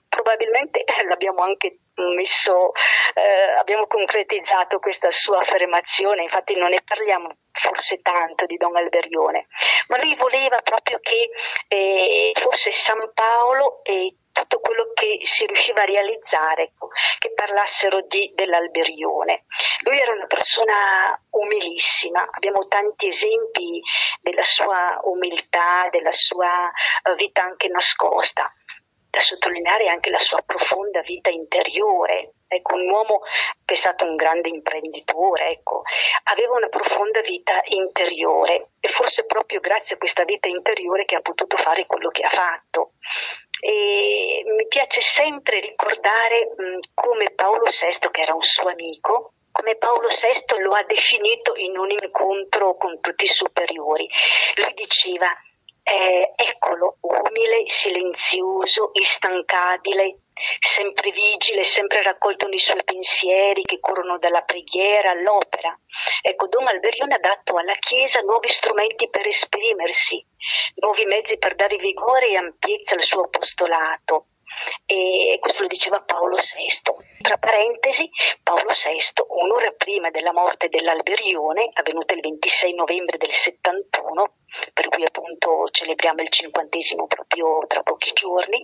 Probabilmente 0.09 0.85
l'abbiamo 1.09 1.43
anche 1.43 1.79
messo, 2.15 2.73
eh, 3.15 3.59
abbiamo 3.59 3.87
concretizzato 3.87 4.79
questa 4.79 5.11
sua 5.11 5.41
affermazione, 5.41 6.23
infatti 6.23 6.55
non 6.55 6.71
ne 6.71 6.81
parliamo 6.85 7.37
forse 7.53 8.01
tanto 8.01 8.47
di 8.47 8.57
Don 8.57 8.77
Alberione, 8.77 9.49
ma 9.89 9.99
lui 9.99 10.15
voleva 10.15 10.61
proprio 10.63 10.99
che 11.01 11.31
eh, 11.69 12.33
fosse 12.35 12.71
San 12.71 13.11
Paolo 13.13 13.81
e 13.83 14.15
tutto 14.33 14.61
quello 14.61 14.93
che 14.95 15.19
si 15.23 15.47
riusciva 15.47 15.83
a 15.83 15.85
realizzare, 15.85 16.65
ecco, 16.65 16.91
che 17.19 17.33
parlassero 17.33 18.03
di, 18.03 18.33
dell'Alberione. 18.35 19.45
Lui 19.81 19.99
era 19.99 20.13
una 20.13 20.27
persona 20.27 21.21
umilissima, 21.31 22.29
abbiamo 22.31 22.69
tanti 22.69 23.09
esempi 23.09 23.81
della 24.21 24.43
sua 24.43 25.01
umiltà, 25.03 25.89
della 25.91 26.13
sua 26.13 26.71
eh, 27.03 27.15
vita 27.17 27.43
anche 27.43 27.69
nascosta 27.69 28.53
da 29.19 29.21
sottolineare 29.21 29.89
anche 29.89 30.11
la 30.11 30.19
sua 30.19 30.41
profonda 30.47 31.01
vita 31.03 31.29
interiore. 31.29 32.35
Ecco, 32.47 32.77
un 32.77 32.89
uomo 32.89 33.21
che 33.65 33.75
è 33.75 33.77
stato 33.77 34.05
un 34.05 34.15
grande 34.15 34.49
imprenditore, 34.49 35.51
ecco, 35.51 35.83
aveva 36.25 36.55
una 36.55 36.69
profonda 36.69 37.21
vita 37.21 37.61
interiore 37.65 38.71
e 38.81 38.89
forse 38.89 39.27
proprio 39.27 39.61
grazie 39.61 39.97
a 39.97 39.99
questa 39.99 40.25
vita 40.25 40.49
interiore 40.49 41.05
che 41.05 41.17
ha 41.17 41.21
potuto 41.21 41.57
fare 41.57 41.85
quello 41.87 42.09
che 42.09 42.23
ha 42.23 42.31
fatto. 42.31 42.93
E 43.61 44.45
mi 44.47 44.67
piace 44.69 45.01
sempre 45.01 45.61
ricordare 45.61 46.55
mh, 46.57 46.79
come 46.95 47.31
Paolo 47.33 47.65
VI, 47.65 48.09
che 48.11 48.23
era 48.23 48.35
un 48.35 48.41
suo 48.41 48.71
amico, 48.71 49.33
come 49.51 49.77
Paolo 49.77 50.09
VI 50.09 50.61
lo 50.63 50.71
ha 50.73 50.85
definito 50.85 51.55
in 51.57 51.77
un 51.77 51.91
incontro 51.91 52.77
con 52.77 53.01
tutti 53.01 53.25
i 53.25 53.29
superiori. 53.29 54.09
Lui 54.55 54.73
diceva 54.75 55.29
eh, 55.89 56.33
eccolo, 56.37 56.99
umile, 57.01 57.63
silenzioso, 57.65 58.91
instancabile, 58.93 60.19
sempre 60.61 61.11
vigile, 61.11 61.65
sempre 61.65 62.03
raccolto 62.03 62.47
nei 62.47 62.59
suoi 62.59 62.85
pensieri 62.85 63.63
che 63.63 63.81
corrono 63.81 64.19
dalla 64.19 64.43
preghiera 64.43 65.11
all'opera. 65.11 65.77
Ecco, 66.21 66.47
Don 66.49 66.67
Alberione 66.67 67.15
ha 67.15 67.19
dato 67.19 67.57
alla 67.57 67.75
Chiesa 67.79 68.21
nuovi 68.21 68.49
strumenti 68.49 69.09
per 69.09 69.27
esprimersi, 69.27 70.23
nuovi 70.77 71.07
mezzi 71.07 71.39
per 71.39 71.55
dare 71.55 71.77
vigore 71.77 72.29
e 72.29 72.37
ampiezza 72.37 72.95
al 72.95 73.03
suo 73.03 73.23
apostolato 73.23 74.27
e 74.87 75.39
questo 75.41 75.63
lo 75.63 75.69
diceva 75.69 76.01
Paolo 76.01 76.37
VI. 76.37 77.23
Tra 77.23 77.37
parentesi, 77.37 78.09
Paolo 78.43 78.71
VI, 78.71 79.25
un'ora 79.29 79.71
prima 79.73 80.11
della 80.11 80.33
morte 80.33 80.69
dell'Alberione, 80.69 81.71
avvenuta 81.75 82.15
il 82.15 82.21
26 82.21 82.75
novembre 82.75 83.19
del 83.19 83.33
71, 83.33 84.33
per 84.73 84.89
cui 84.89 85.05
appunto 85.05 85.69
celebriamo 85.71 86.23
il 86.23 86.31
cinquantesimo 86.31 87.07
proprio 87.07 87.67
tra 87.67 87.83
pochi 87.83 88.13
giorni, 88.13 88.63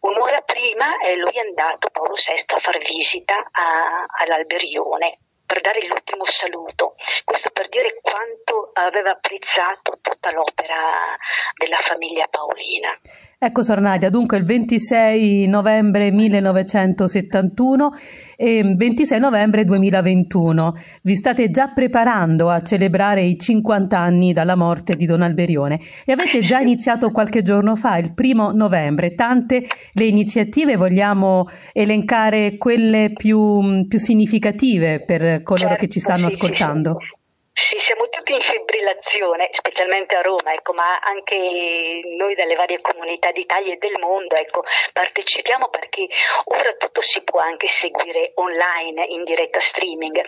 un'ora 0.00 0.40
prima 0.42 0.98
eh, 1.00 1.16
lui 1.16 1.32
è 1.32 1.40
andato, 1.40 1.88
Paolo 1.90 2.14
VI, 2.14 2.54
a 2.54 2.58
far 2.58 2.78
visita 2.78 3.48
a, 3.50 4.04
all'Alberione 4.18 5.18
per 5.48 5.62
dare 5.62 5.86
l'ultimo 5.86 6.26
saluto. 6.26 6.94
Questo 7.24 7.48
per 7.50 7.70
dire 7.70 7.98
quanto 8.02 8.70
aveva 8.74 9.12
apprezzato 9.12 9.98
tutta 10.02 10.30
l'opera 10.30 11.16
della 11.56 11.78
famiglia 11.78 12.26
Paolina. 12.28 12.96
Ecco 13.40 13.62
Sor 13.62 13.80
Nadia, 13.80 14.10
dunque 14.10 14.36
il 14.36 14.42
26 14.42 15.46
novembre 15.46 16.10
1971 16.10 17.92
e 18.34 18.74
26 18.76 19.20
novembre 19.20 19.64
2021 19.64 20.74
vi 21.02 21.14
state 21.14 21.48
già 21.48 21.68
preparando 21.68 22.50
a 22.50 22.60
celebrare 22.62 23.22
i 23.22 23.38
50 23.38 23.96
anni 23.96 24.32
dalla 24.32 24.56
morte 24.56 24.96
di 24.96 25.06
Don 25.06 25.22
Alberione. 25.22 25.78
E 26.04 26.10
avete 26.10 26.40
già 26.40 26.58
iniziato 26.58 27.12
qualche 27.12 27.42
giorno 27.42 27.76
fa, 27.76 27.96
il 27.98 28.12
primo 28.12 28.50
novembre, 28.50 29.14
tante 29.14 29.62
le 29.92 30.04
iniziative, 30.04 30.74
vogliamo 30.74 31.46
elencare 31.72 32.56
quelle 32.56 33.12
più, 33.16 33.86
più 33.86 33.98
significative 34.00 35.04
per 35.04 35.44
coloro 35.44 35.68
certo, 35.68 35.84
che 35.84 35.88
ci 35.88 36.00
stanno 36.00 36.28
sì, 36.28 36.34
ascoltando. 36.34 36.96
Sì, 36.98 37.06
Sì, 37.06 37.17
siamo 37.58 38.08
tutti 38.08 38.32
in 38.32 38.40
fibrillazione, 38.40 39.48
specialmente 39.50 40.14
a 40.14 40.20
Roma, 40.20 40.52
ecco, 40.52 40.72
ma 40.72 40.98
anche 40.98 42.00
noi 42.16 42.34
dalle 42.36 42.54
varie 42.54 42.80
comunità 42.80 43.32
d'Italia 43.32 43.74
e 43.74 43.78
del 43.78 43.98
mondo 43.98 44.36
ecco, 44.36 44.64
partecipiamo 44.92 45.68
perché 45.68 46.06
ora 46.44 46.72
tutto 46.74 47.00
si 47.00 47.22
può 47.24 47.40
anche 47.40 47.66
seguire 47.66 48.30
online 48.36 49.06
in 49.06 49.24
diretta 49.24 49.58
streaming. 49.58 50.24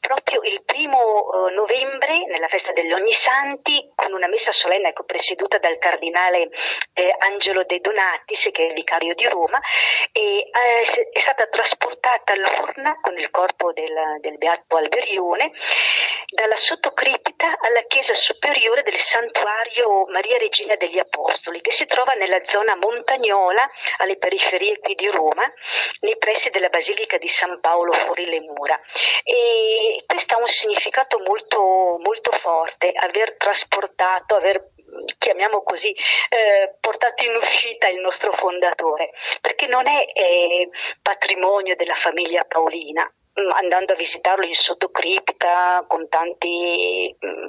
Proprio 0.00 0.42
novembre, 1.54 2.26
nella 2.26 2.48
festa 2.48 2.72
degli 2.72 2.92
Ogni 2.92 3.12
Santi, 3.12 3.92
con 3.94 4.12
una 4.12 4.28
messa 4.28 4.52
solenne 4.52 4.88
ecco, 4.88 5.04
presieduta 5.04 5.58
dal 5.58 5.78
cardinale 5.78 6.50
eh, 6.94 7.14
Angelo 7.18 7.64
De 7.64 7.78
Donatis, 7.80 8.50
che 8.52 8.64
è 8.64 8.68
il 8.68 8.74
vicario 8.74 9.14
di 9.14 9.26
Roma, 9.26 9.60
e, 10.12 10.38
eh, 10.38 11.10
è 11.12 11.18
stata 11.18 11.46
trasportata 11.46 12.34
l'urna 12.34 12.98
con 13.00 13.18
il 13.18 13.30
corpo 13.30 13.72
del, 13.72 14.18
del 14.20 14.38
Beato 14.38 14.76
Alberione 14.76 15.52
dalla 16.32 16.56
sottocripta 16.56 17.58
alla 17.60 17.82
chiesa 17.86 18.14
superiore 18.14 18.82
del 18.82 18.96
santuario 18.96 20.06
Maria 20.08 20.38
Regina 20.38 20.76
degli 20.76 20.98
Apostoli, 20.98 21.60
che 21.60 21.70
si 21.70 21.86
trova 21.86 22.12
nella 22.12 22.40
zona 22.44 22.74
montagnola, 22.76 23.68
alle 23.98 24.16
periferie 24.16 24.78
qui 24.78 24.94
di 24.94 25.08
Roma, 25.08 25.50
nei 26.00 26.16
pressi 26.16 26.50
della 26.50 26.68
Basilica 26.68 27.18
di 27.18 27.28
San 27.28 27.60
Paolo 27.60 27.92
fuori 27.92 28.24
le 28.26 28.40
mura. 28.40 28.80
E 29.22 30.04
questo 30.06 30.34
ha 30.34 30.38
un 30.38 30.46
significato 30.46 31.18
molto, 31.18 31.41
molto 31.50 32.30
forte, 32.32 32.92
aver 32.92 33.36
trasportato, 33.36 34.36
aver 34.36 34.70
chiamiamo 35.18 35.62
così, 35.62 35.94
eh, 36.28 36.76
portato 36.78 37.24
in 37.24 37.34
uscita 37.36 37.88
il 37.88 38.00
nostro 38.00 38.32
fondatore, 38.32 39.10
perché 39.40 39.66
non 39.66 39.86
è 39.86 40.04
eh, 40.12 40.68
patrimonio 41.00 41.76
della 41.76 41.94
famiglia 41.94 42.44
Paolina, 42.44 43.10
Mm, 43.40 43.50
andando 43.52 43.94
a 43.94 43.96
visitarlo 43.96 44.44
in 44.44 44.52
sottocripta 44.52 45.86
con 45.88 46.06
tante 46.10 46.48
mm, 46.48 47.48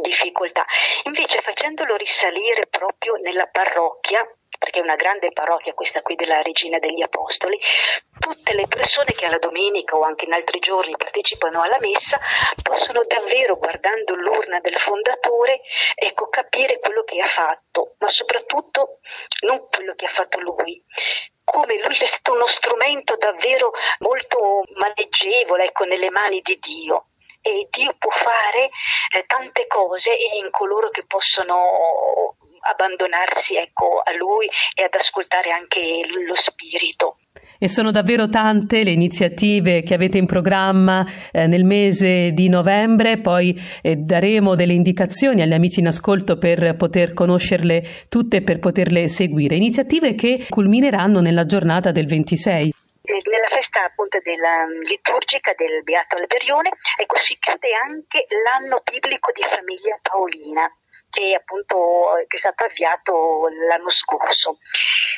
difficoltà. 0.00 0.64
Invece 1.04 1.40
facendolo 1.40 1.96
risalire 1.96 2.66
proprio 2.70 3.16
nella 3.16 3.46
parrocchia, 3.46 4.24
perché 4.64 4.78
è 4.78 4.82
una 4.82 4.96
grande 4.96 5.30
parrocchia 5.30 5.74
questa 5.74 6.00
qui 6.00 6.14
della 6.14 6.40
Regina 6.40 6.78
degli 6.78 7.02
Apostoli, 7.02 7.60
tutte 8.18 8.54
le 8.54 8.66
persone 8.66 9.12
che 9.12 9.26
alla 9.26 9.36
domenica 9.36 9.94
o 9.94 10.00
anche 10.00 10.24
in 10.24 10.32
altri 10.32 10.58
giorni 10.58 10.96
partecipano 10.96 11.60
alla 11.60 11.76
messa 11.80 12.18
possono 12.62 13.04
davvero, 13.06 13.58
guardando 13.58 14.14
l'urna 14.14 14.60
del 14.60 14.78
fondatore, 14.78 15.60
ecco, 15.94 16.30
capire 16.30 16.78
quello 16.78 17.04
che 17.04 17.20
ha 17.20 17.26
fatto, 17.26 17.96
ma 17.98 18.08
soprattutto 18.08 19.00
non 19.40 19.68
quello 19.68 19.94
che 19.94 20.06
ha 20.06 20.08
fatto 20.08 20.40
lui, 20.40 20.82
come 21.44 21.78
lui 21.80 21.92
sia 21.92 22.06
stato 22.06 22.32
uno 22.32 22.46
strumento 22.46 23.16
davvero 23.16 23.70
molto 23.98 24.62
maneggevole 24.76 25.64
ecco, 25.64 25.84
nelle 25.84 26.08
mani 26.08 26.40
di 26.40 26.58
Dio. 26.58 27.08
E 27.46 27.68
Dio 27.68 27.94
può 27.98 28.10
fare 28.10 28.70
eh, 29.14 29.26
tante 29.26 29.66
cose 29.66 30.14
in 30.14 30.50
coloro 30.50 30.88
che 30.88 31.04
possono 31.04 32.38
abbandonarsi 32.64 33.56
ecco, 33.56 34.00
a 34.04 34.14
lui 34.16 34.48
e 34.74 34.82
ad 34.82 34.94
ascoltare 34.94 35.50
anche 35.50 35.80
lo 36.26 36.34
spirito. 36.34 37.18
E 37.58 37.68
sono 37.68 37.90
davvero 37.90 38.28
tante 38.28 38.82
le 38.82 38.90
iniziative 38.90 39.82
che 39.82 39.94
avete 39.94 40.18
in 40.18 40.26
programma 40.26 41.06
eh, 41.30 41.46
nel 41.46 41.64
mese 41.64 42.32
di 42.32 42.48
novembre, 42.48 43.20
poi 43.20 43.58
eh, 43.80 43.96
daremo 43.96 44.54
delle 44.54 44.74
indicazioni 44.74 45.40
agli 45.40 45.52
amici 45.52 45.80
in 45.80 45.86
ascolto 45.86 46.36
per 46.36 46.76
poter 46.76 47.14
conoscerle 47.14 48.06
tutte 48.08 48.38
e 48.38 48.42
per 48.42 48.58
poterle 48.58 49.08
seguire. 49.08 49.56
Iniziative 49.56 50.14
che 50.14 50.46
culmineranno 50.48 51.20
nella 51.20 51.46
giornata 51.46 51.90
del 51.90 52.06
26 52.06 52.72
nella 53.04 53.48
festa 53.48 53.84
appunto 53.84 54.18
della 54.22 54.64
mm, 54.66 54.80
liturgica 54.82 55.52
del 55.56 55.82
Beato 55.82 56.16
Alberione, 56.16 56.70
ecco, 56.96 57.16
si 57.16 57.36
chiude 57.38 57.68
anche 57.74 58.26
l'anno 58.44 58.82
biblico 58.82 59.30
di 59.32 59.42
famiglia 59.42 59.98
Paolina 60.00 60.70
che 61.14 61.32
appunto 61.32 62.10
che 62.26 62.36
è 62.36 62.40
stato 62.40 62.64
avviato 62.64 63.46
l'anno 63.68 63.88
scorso 63.88 64.58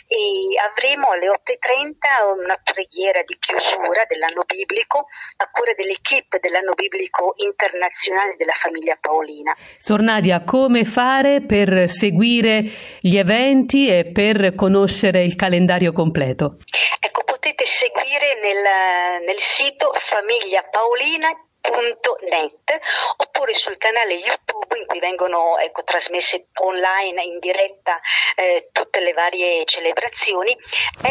e 0.06 0.52
avremo 0.60 1.08
alle 1.08 1.28
8.30 1.28 2.36
una 2.36 2.60
preghiera 2.62 3.22
di 3.24 3.34
chiusura 3.40 4.04
dell'anno 4.06 4.44
biblico 4.44 5.06
a 5.38 5.48
cura 5.50 5.72
dell'equipe 5.72 6.38
dell'anno 6.38 6.74
biblico 6.74 7.32
internazionale 7.36 8.36
della 8.36 8.52
famiglia 8.52 8.98
Paolina. 9.00 9.56
Sornadia, 9.78 10.42
come 10.44 10.84
fare 10.84 11.40
per 11.40 11.88
seguire 11.88 12.64
gli 13.00 13.16
eventi 13.16 13.88
e 13.88 14.10
per 14.12 14.54
conoscere 14.54 15.24
il 15.24 15.34
calendario 15.34 15.92
completo? 15.92 16.58
Ecco, 17.00 17.24
potete 17.24 17.64
seguire 17.64 18.38
nel, 18.42 19.24
nel 19.24 19.40
sito 19.40 19.92
famigliapaolina.com 19.94 21.45
www.radioticino.net 21.66 22.80
oppure 23.16 23.54
sul 23.54 23.76
canale 23.76 24.14
YouTube 24.14 24.78
in 24.78 24.86
cui 24.86 24.98
vengono 24.98 25.58
ecco, 25.58 25.82
trasmesse 25.82 26.48
online 26.60 27.22
in 27.22 27.38
diretta 27.38 28.00
eh, 28.34 28.68
tutte 28.72 29.00
le 29.00 29.12
varie 29.12 29.64
celebrazioni 29.64 30.56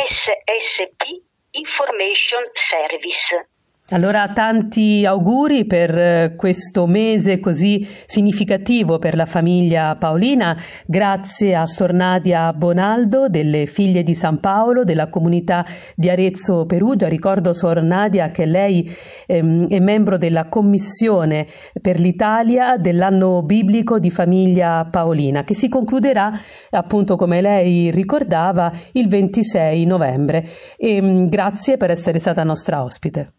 SSP 0.07 1.03
Information 1.51 2.49
Service. 2.53 3.49
Allora 3.89 4.31
tanti 4.33 5.05
auguri 5.05 5.65
per 5.65 5.95
eh, 5.95 6.33
questo 6.35 6.87
mese 6.87 7.39
così 7.39 7.87
significativo 8.07 8.97
per 8.97 9.15
la 9.15 9.27
famiglia 9.27 9.95
Paolina, 9.95 10.57
grazie 10.87 11.53
a 11.53 11.67
Sornadia 11.67 12.51
Bonaldo 12.53 13.29
delle 13.29 13.67
Figlie 13.67 14.01
di 14.01 14.15
San 14.15 14.39
Paolo 14.39 14.83
della 14.83 15.07
comunità 15.09 15.63
di 15.93 16.09
Arezzo 16.09 16.65
Perugia. 16.65 17.07
Ricordo 17.07 17.53
Sornadia 17.53 18.31
che 18.31 18.47
lei 18.47 18.91
ehm, 19.27 19.67
è 19.67 19.77
membro 19.77 20.17
della 20.17 20.45
Commissione 20.45 21.45
per 21.79 21.99
l'Italia 21.99 22.77
dell'anno 22.77 23.43
biblico 23.43 23.99
di 23.99 24.09
famiglia 24.09 24.87
Paolina 24.89 25.43
che 25.43 25.53
si 25.53 25.69
concluderà 25.69 26.31
appunto 26.71 27.15
come 27.17 27.39
lei 27.39 27.91
ricordava 27.91 28.71
il 28.93 29.07
26 29.07 29.85
novembre. 29.85 30.43
E, 30.75 30.95
ehm, 30.95 31.29
grazie 31.29 31.77
per 31.77 31.91
essere 31.91 32.17
stata 32.17 32.41
nostra 32.41 32.81
ospite. 32.81 33.29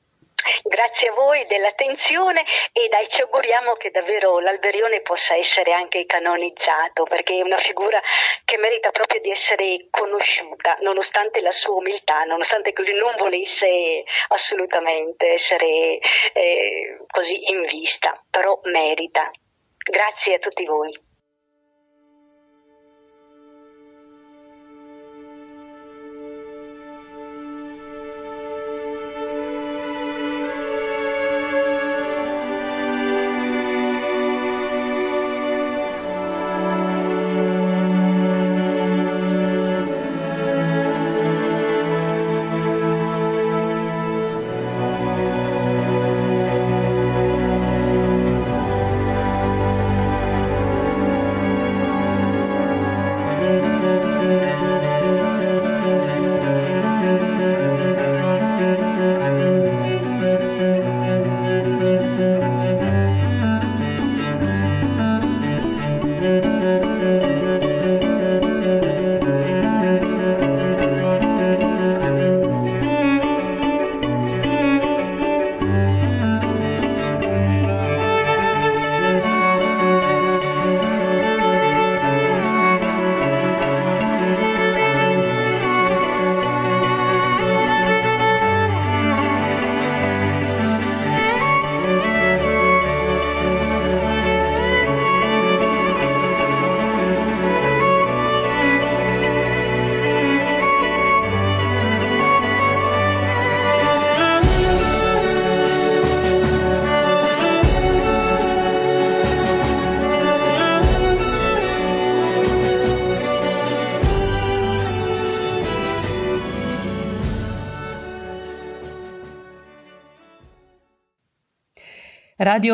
Grazie 0.77 1.09
a 1.09 1.15
voi 1.15 1.47
dell'attenzione 1.47 2.45
e 2.71 2.89
dai, 2.89 3.09
ci 3.09 3.23
auguriamo 3.23 3.77
che 3.77 3.91
davvero 3.91 4.41
l'Alberione 4.41 5.01
possa 5.01 5.35
essere 5.35 5.73
anche 5.73 6.05
canonizzato 6.05 7.05
perché 7.05 7.39
è 7.39 7.41
una 7.41 7.57
figura 7.57 7.99
che 8.45 8.59
merita 8.59 8.91
proprio 8.91 9.23
di 9.23 9.31
essere 9.31 9.87
conosciuta 9.89 10.77
nonostante 10.81 11.41
la 11.41 11.51
sua 11.51 11.77
umiltà, 11.77 12.25
nonostante 12.25 12.75
che 12.75 12.83
lui 12.83 12.93
non 12.93 13.15
volesse 13.17 14.05
assolutamente 14.29 15.29
essere 15.29 15.99
eh, 16.35 16.99
così 17.07 17.51
in 17.53 17.62
vista, 17.62 18.23
però 18.29 18.61
merita. 18.65 19.31
Grazie 19.79 20.35
a 20.35 20.39
tutti 20.41 20.67
voi. 20.67 21.06